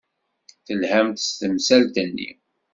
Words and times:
Telham-d 0.65 1.17
s 1.21 1.27
temsalt-nni. 1.39 2.29